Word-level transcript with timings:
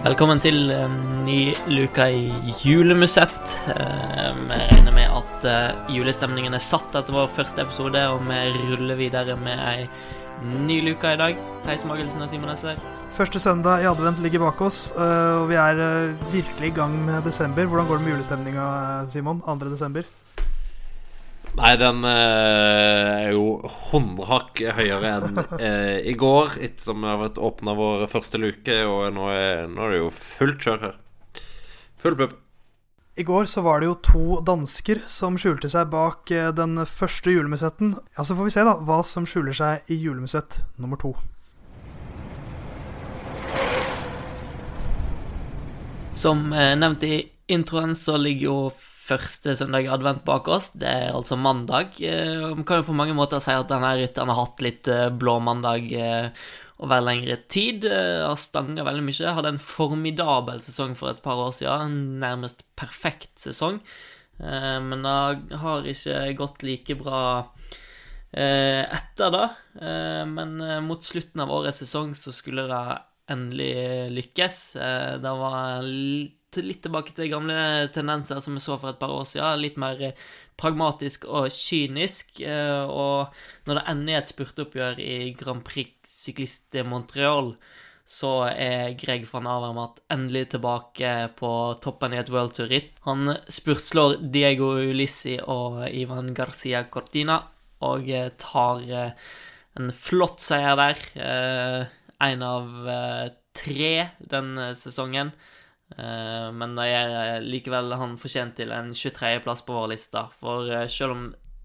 Velkommen 0.00 0.40
til 0.40 0.70
en 0.72 0.94
ny 1.26 1.50
luke 1.68 2.06
i 2.08 2.54
Julemusett. 2.64 3.50
Eh, 3.68 4.30
Vi 4.48 4.56
regner 4.56 4.94
med 4.96 5.12
at 5.12 5.44
eh, 5.44 5.92
julestemningen 5.92 6.56
er 6.56 6.62
satt 6.64 6.94
etter 6.96 7.12
vår 7.14 7.28
første 7.36 7.60
episode, 7.66 8.00
og 8.08 8.24
vi 8.24 8.38
ruller 8.70 8.96
videre 8.96 9.36
med 9.40 9.60
ei 9.60 9.84
ny 10.64 10.78
luke 10.86 11.04
i 11.12 11.18
dag. 11.20 11.36
Theis 11.66 11.84
Magelsen 11.84 12.24
og 12.24 12.30
Simon 12.32 12.52
Esser. 12.54 12.80
Første 13.18 13.42
søndag 13.42 13.84
i 13.84 13.88
advent 13.90 14.22
ligger 14.24 14.40
bak 14.46 14.62
oss, 14.64 14.86
øh, 14.96 15.42
og 15.42 15.50
vi 15.52 15.58
er 15.60 15.82
virkelig 16.32 16.72
i 16.72 16.76
gang 16.80 16.96
med 17.04 17.20
desember. 17.28 17.68
Hvordan 17.68 17.86
går 17.86 18.00
det 18.00 18.06
med 18.08 18.14
julestemninga, 18.16 18.70
Simon? 19.12 19.42
2. 19.44 19.58
desember? 19.68 20.08
Nei, 21.58 21.72
den 21.80 22.04
eh, 22.06 23.26
er 23.26 23.32
jo 23.34 23.58
håndhakk 23.90 24.60
høyere 24.76 25.14
enn 25.16 25.40
eh, 25.58 25.96
i 26.06 26.14
går, 26.18 26.54
ettersom 26.62 27.02
vi 27.02 27.10
har 27.10 27.18
vært 27.24 27.40
åpna 27.42 27.74
vår 27.78 28.04
første 28.12 28.38
luke, 28.38 28.76
og 28.86 29.08
nå 29.16 29.26
er, 29.34 29.64
nå 29.70 29.82
er 29.86 29.96
det 29.96 29.98
jo 30.04 30.12
fullt 30.14 30.62
kjør 30.62 30.84
her. 30.86 30.94
Full 32.00 32.16
pupp. 32.20 32.38
I 33.20 33.22
går 33.26 33.44
så 33.50 33.60
var 33.66 33.82
det 33.82 33.90
jo 33.90 33.96
to 34.06 34.38
dansker 34.46 35.02
som 35.10 35.34
skjulte 35.36 35.68
seg 35.68 35.90
bak 35.92 36.30
øh, 36.32 36.52
den 36.56 36.78
første 36.86 37.34
julemusetten. 37.34 37.96
Ja, 38.16 38.24
Så 38.24 38.36
får 38.38 38.46
vi 38.46 38.54
se 38.54 38.64
da 38.64 38.76
hva 38.78 39.02
som 39.04 39.26
skjuler 39.28 39.56
seg 39.56 39.90
i 39.90 39.98
julemusett 39.98 40.62
nummer 40.78 40.96
to. 41.02 41.10
Som 46.16 46.52
eh, 46.54 46.72
nevnt 46.78 47.04
i 47.04 47.18
introen, 47.50 47.92
så 47.98 48.16
ligger 48.16 48.46
jo 48.46 48.56
første 49.00 49.54
søndag 49.58 49.86
i 49.86 49.90
advent 49.92 50.24
bak 50.26 50.48
oss. 50.52 50.70
Det 50.78 50.88
er 50.88 51.14
altså 51.16 51.38
mandag. 51.40 51.96
Man 52.54 52.64
kan 52.68 52.82
jo 52.82 52.88
på 52.90 52.96
mange 52.96 53.16
måter 53.16 53.40
si 53.42 53.54
at 53.56 53.70
denne 53.70 53.94
rytteren 53.98 54.30
har 54.32 54.42
hatt 54.44 54.62
litt 54.64 54.88
eh, 54.92 55.08
blå 55.10 55.38
mandag 55.42 55.88
eh, 55.96 56.28
over 56.80 57.02
lengre 57.04 57.36
tid. 57.52 57.84
Eh, 57.88 58.22
Har 58.26 58.38
stanga 58.40 58.84
veldig 58.86 59.04
mye. 59.08 59.34
Hadde 59.36 59.54
en 59.56 59.60
formidabel 59.62 60.62
sesong 60.64 60.94
for 60.98 61.12
et 61.12 61.22
par 61.24 61.40
år 61.42 61.52
siden. 61.56 61.84
En 61.90 62.20
nærmest 62.22 62.64
perfekt 62.80 63.34
sesong. 63.44 63.80
Eh, 64.40 64.78
Men 64.80 65.04
det 65.04 65.58
har 65.64 65.84
ikke 65.90 66.22
gått 66.38 66.62
like 66.64 66.96
bra 67.02 67.22
eh, 68.32 68.84
etter. 68.86 69.38
Eh, 69.80 70.24
Men 70.28 70.60
eh, 70.60 70.80
mot 70.84 71.04
slutten 71.04 71.42
av 71.44 71.52
årets 71.60 71.82
sesong 71.84 72.14
så 72.18 72.32
skulle 72.32 72.68
det 72.70 72.84
endelig 73.30 73.74
lykkes. 74.16 74.60
Eh, 74.76 75.14
Det 75.22 75.34
var 75.44 75.82
litt, 75.86 76.39
litt 76.58 76.82
tilbake 76.84 77.14
til 77.14 77.30
gamle 77.30 77.56
tendenser 77.94 78.40
som 78.42 78.56
vi 78.56 78.62
så 78.64 78.76
for 78.80 78.92
et 78.92 79.00
par 79.00 79.12
år 79.14 79.26
siden. 79.28 79.60
Litt 79.62 79.76
mer 79.80 80.00
eh, 80.10 80.24
pragmatisk 80.60 81.26
og 81.30 81.50
kynisk. 81.54 82.40
eh, 82.42 82.82
Og 82.86 83.30
når 83.66 83.78
det 83.78 83.84
ender 83.92 84.12
i 84.12 84.18
et 84.18 84.32
spurteoppgjør 84.32 85.02
i 85.04 85.18
Grand 85.38 85.62
Prix 85.66 85.94
Cycliste 86.10 86.78
de 86.78 86.84
Montreal, 86.88 87.54
så 88.10 88.32
er 88.50 88.96
Greg 88.98 89.28
van 89.30 89.46
Avermaet 89.46 90.00
endelig 90.10 90.48
tilbake 90.56 91.12
på 91.38 91.50
toppen 91.84 92.16
i 92.16 92.18
et 92.18 92.32
World 92.34 92.56
Tour-ritt. 92.58 92.96
Han 93.06 93.36
spurtslår 93.46 94.16
Diego 94.34 94.72
Ulissi 94.82 95.36
og 95.44 95.84
Ivan 95.86 96.34
Garcia 96.34 96.82
Cortina 96.90 97.44
og 97.86 98.10
eh, 98.10 98.32
tar 98.42 98.82
en 98.90 99.94
flott 99.94 100.42
seier 100.42 100.74
der. 100.80 101.86
En 102.20 102.42
av 102.44 102.66
tre 103.56 104.10
den 104.18 104.58
eh, 104.58 104.74
sesongen. 104.76 105.32
Eh, 105.98 106.48
Men 106.52 106.74
det 106.78 106.86
er 106.94 107.40
likevel 107.44 107.92
han 107.98 108.16
fortjent 108.20 108.56
til 108.60 108.70
en 108.72 108.92
23.-plass 108.92 109.62
på 109.66 109.76
vår 109.76 109.92
liste. 109.94 110.26
For 110.40 110.70
eh, 110.70 110.86
selv 110.88 111.16
om 111.16 111.24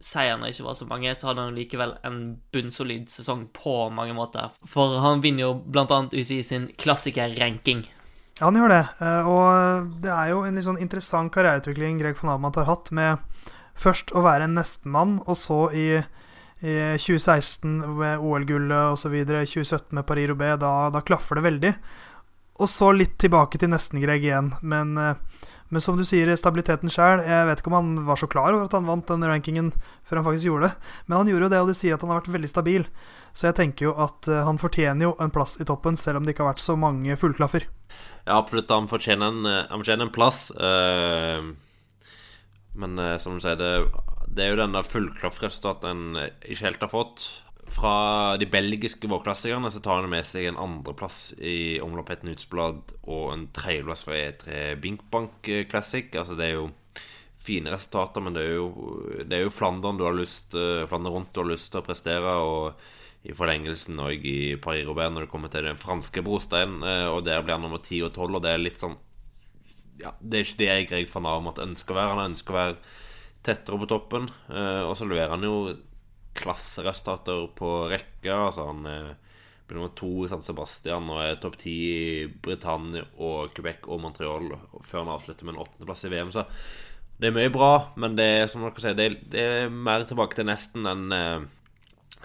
seierne 0.00 0.50
ikke 0.52 0.66
var 0.66 0.74
så 0.76 0.86
mange, 0.88 1.14
så 1.16 1.30
hadde 1.30 1.44
han 1.46 1.56
likevel 1.56 1.94
en 2.04 2.18
bunnsolid 2.52 3.08
sesong 3.10 3.46
på 3.56 3.88
mange 3.90 4.14
måter. 4.16 4.52
For 4.68 4.98
han 5.00 5.22
vinner 5.24 5.46
jo 5.46 5.52
annet 5.72 6.14
UCI 6.14 6.42
sin 6.44 6.66
klassikerranking. 6.76 7.86
Ja, 8.38 8.50
han 8.50 8.58
gjør 8.60 8.68
det. 8.74 8.82
eh, 9.00 9.28
Og 9.32 9.94
det 10.04 10.12
er 10.12 10.28
jo 10.34 10.42
en 10.44 10.54
litt 10.54 10.66
sånn 10.68 10.80
interessant 10.82 11.32
karriereutvikling 11.32 11.98
Greg 12.02 12.18
von 12.20 12.34
Abmant 12.34 12.56
har 12.60 12.68
hatt, 12.68 12.90
med 12.92 13.18
først 13.76 14.12
å 14.16 14.22
være 14.24 14.44
en 14.44 14.54
nestemann, 14.56 15.18
og 15.26 15.36
så 15.36 15.70
i, 15.72 15.86
i 16.60 16.74
2016 17.00 17.80
med 17.96 18.20
OL-gullet 18.20 18.92
osv., 18.92 19.16
2017 19.24 19.96
med 19.96 20.06
Paris-Roubais, 20.08 20.58
da, 20.60 20.90
da 20.92 21.00
klaffer 21.04 21.40
det 21.40 21.46
veldig. 21.48 21.72
Og 22.56 22.70
så 22.72 22.90
litt 22.94 23.18
tilbake 23.20 23.60
til 23.60 23.70
nesten-Greg 23.72 24.24
igjen. 24.24 24.52
Men, 24.62 24.96
eh, 24.98 25.18
men 25.68 25.82
som 25.82 25.98
du 25.98 26.04
sier, 26.06 26.30
stabiliteten 26.38 26.92
sjøl 26.92 27.24
Jeg 27.26 27.46
vet 27.48 27.58
ikke 27.58 27.72
om 27.72 27.74
han 27.74 28.04
var 28.06 28.16
så 28.20 28.28
klar 28.30 28.54
over 28.54 28.68
at 28.68 28.76
han 28.76 28.86
vant 28.86 29.08
den 29.10 29.26
rankingen 29.26 29.72
før 30.06 30.20
han 30.20 30.26
faktisk 30.28 30.48
gjorde 30.48 30.68
det. 30.68 30.90
Men 31.06 31.18
han 31.18 31.30
gjorde 31.32 31.48
jo 31.48 31.52
det, 31.52 31.60
og 31.60 31.68
de 31.68 31.74
sier 31.74 31.94
at 31.94 32.04
han 32.04 32.12
har 32.12 32.20
vært 32.22 32.34
veldig 32.34 32.52
stabil. 32.52 32.86
Så 33.36 33.50
jeg 33.50 33.58
tenker 33.60 33.90
jo 33.90 33.94
at 34.06 34.28
eh, 34.28 34.44
han 34.46 34.60
fortjener 34.62 35.10
jo 35.10 35.14
en 35.20 35.34
plass 35.34 35.58
i 35.60 35.68
toppen, 35.68 35.96
selv 35.96 36.20
om 36.20 36.26
det 36.26 36.34
ikke 36.34 36.46
har 36.46 36.54
vært 36.54 36.64
så 36.64 36.78
mange 36.80 37.18
fullklaffer. 37.20 37.68
Ja, 38.26 38.38
absolutt. 38.38 38.70
Han 38.70 38.90
fortjener 38.90 39.32
en, 39.32 39.46
eh, 39.46 39.64
han 39.68 39.82
fortjener 39.82 40.08
en 40.08 40.14
plass. 40.16 40.50
Men 42.76 43.00
som 43.16 43.38
du 43.38 43.40
sier, 43.40 43.56
det, 43.56 43.70
det 44.36 44.44
er 44.44 44.52
jo 44.52 44.60
den 44.60 44.76
der 44.76 44.86
fullklaffresultatet 44.86 45.88
en 45.88 46.20
eh, 46.20 46.32
ikke 46.44 46.66
helt 46.66 46.84
har 46.84 46.92
fått. 46.92 47.26
Fra 47.72 48.36
de 48.38 48.46
belgiske 48.46 49.08
vårklassikerne 49.10 49.70
så 49.74 49.80
tar 49.82 50.00
han 50.00 50.10
med 50.10 50.24
seg 50.24 50.46
en 50.48 50.58
andreplass 50.60 51.32
i 51.42 51.80
omlopp 51.82 52.12
et 52.14 52.22
Nutsblad 52.24 52.94
og 53.02 53.24
en 53.32 53.46
tredjeplass 53.56 54.04
fra 54.06 54.16
E3 54.16 54.76
Binkbank 54.80 55.48
eh, 55.50 55.64
Classic. 55.68 56.08
Altså 56.14 56.36
det 56.38 56.46
er 56.46 56.54
jo 56.60 56.68
fine 57.46 57.70
resultater, 57.74 58.22
men 58.22 58.36
det 58.36 58.44
er 58.46 58.54
jo, 58.56 58.68
det 59.22 59.38
er 59.38 59.44
jo 59.44 59.54
Flandern 59.54 59.98
du 59.98 60.06
har 60.06 60.16
lyst 60.16 60.54
eh, 60.58 60.84
Flandern 60.88 61.18
rundt 61.18 61.34
du 61.34 61.42
har 61.42 61.50
lyst 61.50 61.72
til 61.72 61.82
å 61.82 61.86
prestere. 61.86 62.36
Og 62.46 63.26
i 63.26 63.34
forlengelsen 63.34 63.98
og 63.98 64.22
i 64.30 64.54
Paris-Roubert 64.62 65.10
når 65.12 65.26
det 65.26 65.32
kommer 65.32 65.50
til 65.50 65.66
den 65.66 65.80
franske 65.80 66.22
brosteinen. 66.22 66.86
eh, 66.86 67.08
Og 67.10 67.24
der 67.26 67.42
blir 67.42 67.58
han 67.58 67.66
nummer 67.66 67.82
10 67.82 68.06
og 68.06 68.14
12, 68.14 68.38
og 68.38 68.46
det 68.46 68.54
er 68.54 68.62
litt 68.62 68.78
sånn 68.78 68.94
Ja, 70.00 70.14
det 70.20 70.38
er 70.38 70.46
ikke 70.46 70.62
det 70.62 70.70
jeg 70.70 70.88
Greg 70.92 71.10
van 71.10 71.26
Avermaet 71.32 71.64
ønsker 71.66 71.96
å 71.96 71.98
være. 71.98 72.14
Han 72.14 72.30
ønsker 72.30 72.54
å 72.54 72.60
være 72.60 72.78
tettere 73.42 73.78
på 73.80 73.90
toppen. 73.90 74.26
Og 74.52 74.92
så 74.98 75.06
leverer 75.08 75.32
han 75.32 75.46
jo 75.46 75.54
klasseresultater 76.38 77.46
på 77.58 77.72
rekke. 77.92 78.32
Altså 78.32 78.68
han 78.68 78.84
ble 79.66 79.78
nummer 79.78 79.92
to 79.98 80.10
i 80.24 80.30
San 80.30 80.44
Sebastian 80.46 81.10
og 81.10 81.22
er 81.24 81.38
topp 81.42 81.58
ti 81.58 81.76
i 81.90 82.26
Britannia 82.26 83.02
og 83.18 83.54
Quebec 83.56 83.88
og 83.90 84.02
Montreal 84.04 84.52
før 84.86 85.02
han 85.02 85.14
avslutter 85.16 85.46
med 85.46 85.56
en 85.56 85.64
åttendeplass 85.64 86.06
i 86.06 86.12
VM. 86.12 86.32
Så 86.34 86.46
det 87.18 87.30
er 87.30 87.36
mye 87.36 87.52
bra, 87.52 87.72
men 87.96 88.16
det 88.18 88.26
er 88.28 88.50
som 88.52 88.62
dere 88.62 88.82
sier, 88.82 88.96
det 88.98 89.08
det 89.32 89.42
er 89.42 89.70
mer 89.72 90.04
tilbake 90.06 90.36
til 90.36 90.46
nesten 90.48 90.86
enn 90.86 91.14
eh, 91.16 91.46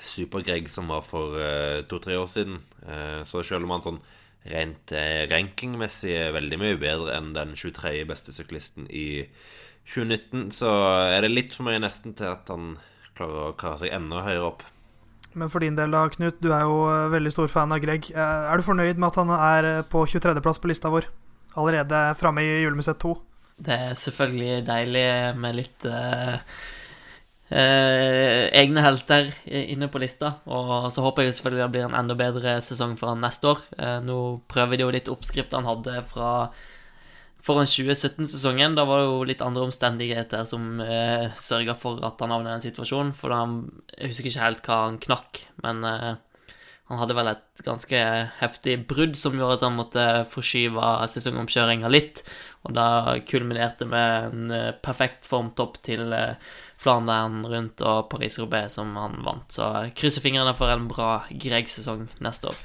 Super-Greg 0.00 0.68
som 0.72 0.90
var 0.90 1.04
for 1.06 1.36
eh, 1.40 1.82
to-tre 1.88 2.16
år 2.18 2.28
siden. 2.30 2.58
Eh, 2.82 3.20
så 3.26 3.44
selv 3.46 3.68
om 3.68 3.76
han 3.76 3.84
sånn 3.86 4.02
rent 4.50 4.92
eh, 4.96 5.24
rankingmessig 5.30 6.12
er 6.16 6.34
veldig 6.36 6.58
mye 6.60 6.80
bedre 6.80 7.16
enn 7.16 7.32
den 7.36 7.54
23. 7.54 8.02
beste 8.08 8.34
syklisten 8.34 8.88
i 8.88 9.26
2019, 9.90 10.50
så 10.54 10.70
er 11.12 11.20
det 11.24 11.32
litt 11.32 11.56
for 11.56 11.68
mye 11.68 11.80
nesten 11.82 12.16
til 12.18 12.32
at 12.32 12.50
han 12.52 12.74
klarer 13.20 13.50
å 13.50 13.56
klare 13.60 13.82
seg 13.84 13.92
enda 13.94 14.24
høyere 14.26 14.48
opp. 14.50 14.66
Men 15.38 15.50
for 15.52 15.62
din 15.62 15.76
del 15.78 15.92
da, 15.94 16.06
Knut, 16.10 16.40
du 16.42 16.48
er 16.50 16.64
jo 16.66 16.80
eh, 16.90 17.04
veldig 17.12 17.30
stor 17.30 17.50
fan 17.52 17.70
av 17.70 17.78
Greg. 17.84 18.08
Eh, 18.10 18.50
Er 18.50 18.58
du 18.58 18.66
fornøyd 18.66 18.98
med 18.98 19.12
at 19.12 19.20
han 19.20 19.30
er 19.36 19.68
eh, 19.68 19.82
på 19.86 20.02
23.-plass 20.10 20.58
på 20.58 20.70
lista 20.72 20.90
vår? 20.90 21.06
Allerede 21.60 22.00
framme 22.18 22.42
i 22.42 22.56
Julemuseet 22.64 22.98
2? 23.02 23.12
Det 23.60 23.76
er 23.76 23.94
selvfølgelig 24.00 24.64
deilig 24.66 25.06
med 25.38 25.54
litt 25.60 25.86
eh, 25.86 26.34
eh, 27.52 28.48
egne 28.58 28.82
helter 28.82 29.30
inne 29.46 29.90
på 29.92 30.02
lista. 30.02 30.32
Og 30.50 30.88
så 30.90 31.04
håper 31.06 31.28
jeg 31.28 31.36
selvfølgelig 31.38 31.62
det 31.66 31.70
blir 31.76 31.86
en 31.86 31.98
enda 32.00 32.16
bedre 32.18 32.56
sesong 32.64 32.96
for 32.98 33.12
han 33.12 33.22
neste 33.22 33.52
år. 33.52 33.62
Nå 34.06 34.18
prøver 34.50 34.80
de 34.80 34.86
jo 34.88 34.92
litt 34.96 35.12
oppskrift 35.12 35.54
han 35.54 35.68
hadde 35.68 36.00
fra 36.10 36.32
foran 37.44 37.68
2017-sesongen. 37.68 38.76
Da 38.78 38.86
var 38.88 39.02
det 39.02 39.10
jo 39.10 39.20
litt 39.28 39.44
andre 39.44 39.66
omstendigheter 39.68 40.46
som 40.48 40.80
eh, 40.84 41.28
sørga 41.38 41.76
for 41.78 42.02
at 42.06 42.20
han 42.22 42.34
havnet 42.34 42.50
i 42.50 42.56
den 42.56 42.66
situasjonen. 42.70 43.14
For 43.16 43.34
han, 43.34 43.62
jeg 43.96 44.12
husker 44.12 44.30
ikke 44.30 44.46
helt 44.46 44.66
hva 44.68 44.82
han 44.86 45.00
knakk, 45.02 45.44
men 45.64 45.86
eh, 45.88 46.10
han 46.90 46.98
hadde 46.98 47.14
vel 47.14 47.28
et 47.30 47.62
ganske 47.62 47.98
heftig 48.40 48.72
brudd 48.90 49.14
som 49.14 49.36
gjorde 49.38 49.60
at 49.60 49.66
han 49.68 49.76
måtte 49.78 50.06
forskyve 50.32 50.88
sesongomkjøringa 51.14 51.90
litt. 51.92 52.24
Og 52.66 52.74
da 52.74 53.14
kulminerte 53.30 53.86
med 53.86 54.32
en 54.32 54.56
eh, 54.56 54.72
perfekt 54.82 55.28
formtopp 55.30 55.78
til 55.86 56.10
eh, 56.16 56.34
Flandern 56.80 57.44
rundt 57.46 57.84
og 57.86 58.08
Paris-Roubais 58.10 58.74
som 58.74 58.90
han 58.98 59.20
vant. 59.22 59.46
Så 59.54 59.70
krysser 59.94 60.24
fingrene 60.24 60.56
for 60.58 60.72
en 60.72 60.90
bra 60.90 61.12
Greg-sesong 61.30 62.08
neste 62.26 62.50
år. 62.50 62.58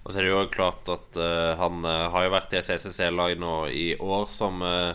Og 0.00 0.10
så 0.12 0.20
er 0.20 0.26
det 0.26 0.32
jo 0.32 0.48
klart 0.52 0.88
at 0.88 1.18
uh, 1.20 1.52
han 1.60 1.84
eh, 1.84 2.06
har 2.12 2.24
jo 2.24 2.32
vært 2.32 2.54
i 2.54 2.60
et 2.60 2.68
CCC-lag 2.68 3.34
nå 3.40 3.54
i 3.68 3.86
år 4.00 4.24
som 4.32 4.62
uh, 4.64 4.94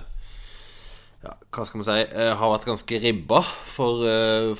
ja, 1.22 1.36
Hva 1.54 1.66
skal 1.68 1.82
man 1.82 1.88
si 1.88 2.00
Har 2.40 2.52
vært 2.56 2.66
ganske 2.70 3.00
ribba 3.04 3.44
for, 3.70 4.02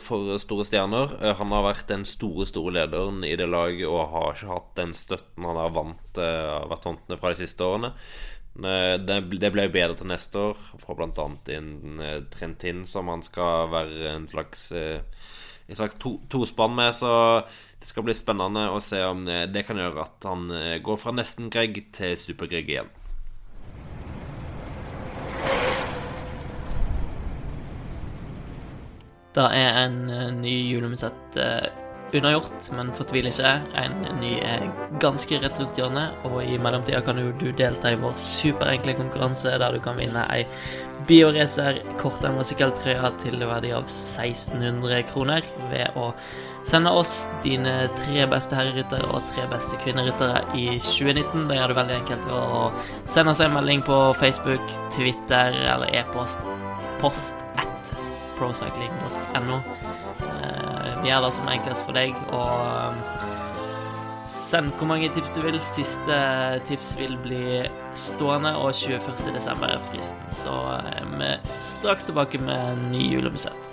for 0.02 0.38
store 0.42 0.66
stjerner. 0.66 1.12
Han 1.38 1.52
har 1.54 1.66
vært 1.68 1.92
den 1.92 2.06
store, 2.10 2.48
store 2.50 2.74
lederen 2.80 3.20
i 3.28 3.36
det 3.38 3.46
laget 3.50 3.86
og 3.86 4.14
har 4.14 4.32
ikke 4.34 4.50
hatt 4.50 4.72
den 4.80 4.96
støtten 4.98 5.46
han 5.46 5.60
har 5.62 5.76
vant, 5.76 6.18
vært 6.18 6.88
vant 6.90 7.14
fra 7.22 7.36
de 7.36 7.38
siste 7.44 7.68
årene. 7.68 7.92
Det, 8.56 9.52
ble 9.52 9.68
bedre 9.68 9.98
til 10.00 10.08
neste 10.08 10.40
år, 10.40 10.60
for 10.80 10.96
bl.a. 10.96 11.28
eh, 11.52 12.20
Trentin 12.32 12.86
som 12.88 13.12
han 13.12 13.22
skal 13.26 13.68
være 13.74 14.14
en 14.14 14.28
slags 14.32 14.70
en 15.66 15.76
slags 15.76 15.98
to, 16.00 16.20
tospann 16.30 16.76
med, 16.78 16.94
så 16.94 17.12
det 17.86 17.92
skal 17.92 18.06
bli 18.08 18.14
spennende 18.18 18.64
å 18.74 18.80
se 18.82 18.98
om 19.06 19.20
eh, 19.30 19.44
det 19.46 19.62
kan 19.68 19.78
gjøre 19.78 20.08
at 20.08 20.26
han 20.26 20.48
eh, 20.50 20.80
går 20.82 20.96
fra 20.98 21.12
nesten-Greg 21.14 21.76
til 21.94 22.16
super-Greg 22.18 22.72
igjen. 22.74 22.90
Det 29.38 29.46
er 29.60 29.78
en 29.84 30.00
eh, 30.10 30.32
ny 30.34 30.56
julemusett 30.72 31.38
unnagjort, 32.20 32.72
men 32.78 32.94
fortvil 32.96 33.30
ikke. 33.30 33.52
En 33.82 34.00
ny 34.22 34.34
er 34.46 34.66
ganske 35.04 35.40
rett 35.42 35.60
rundt 35.62 35.78
hjørnet, 35.80 36.26
og 36.28 36.40
i 36.44 36.58
mellomtida 36.62 37.02
kan 37.06 37.20
jo 37.22 37.34
du 37.40 37.50
delta 37.56 37.92
i 37.94 38.00
vår 38.02 38.18
superenkle 38.20 38.98
konkurranse 39.00 39.56
der 39.62 39.76
du 39.76 39.84
kan 39.84 40.00
vinne 40.00 40.26
ei 40.34 40.44
Bioracer 41.06 41.82
kortærma 42.00 42.42
sykkeltrøye 42.48 43.10
til 43.22 43.44
verdi 43.46 43.74
av 43.76 43.84
1600 43.84 45.04
kroner 45.12 45.46
ved 45.70 45.98
å 46.00 46.08
sende 46.66 46.90
oss 46.98 47.28
dine 47.44 47.74
tre 48.00 48.26
beste 48.32 48.58
herreryttere 48.58 49.06
og 49.14 49.28
tre 49.36 49.46
beste 49.52 49.78
kvinneryttere 49.84 50.42
i 50.58 50.80
2019. 50.82 51.46
Det 51.52 51.60
gjør 51.60 51.74
det 51.74 51.80
veldig 51.82 51.98
enkelt 52.00 52.32
å 52.34 52.72
sende 53.04 53.36
oss 53.36 53.44
en 53.46 53.54
melding 53.54 53.86
på 53.86 54.00
Facebook, 54.18 54.78
Twitter 54.96 55.60
eller 55.76 55.94
e-post 55.94 56.42
post 57.04 57.46
at 57.62 57.98
procycling.no. 58.40 59.62
Vi 61.06 61.12
gjør 61.12 61.28
det 61.28 61.36
som 61.36 61.46
er 61.46 61.60
enklest 61.60 61.84
for 61.86 61.94
deg, 61.94 62.16
og 62.34 62.54
um, 62.66 62.96
send 64.26 64.72
hvor 64.80 64.90
mange 64.90 65.12
tips 65.14 65.36
du 65.36 65.44
vil. 65.44 65.60
Siste 65.62 66.16
tips 66.66 66.96
vil 66.98 67.14
bli 67.22 67.60
stående, 67.94 68.56
og 68.58 68.74
21.12. 68.74 69.68
er 69.70 69.86
fristen. 69.92 70.26
Så 70.34 70.56
vi 71.12 71.30
er 71.30 71.46
straks 71.62 72.10
tilbake 72.10 72.42
med 72.42 72.58
en 72.58 72.82
ny 72.90 73.04
julemusikk. 73.12 73.65